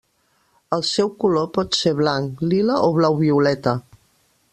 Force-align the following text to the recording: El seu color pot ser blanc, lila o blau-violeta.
El 0.77 0.83
seu 0.91 1.11
color 1.23 1.45
pot 1.57 1.77
ser 1.79 1.93
blanc, 1.99 2.41
lila 2.53 2.79
o 2.87 2.91
blau-violeta. 2.97 3.75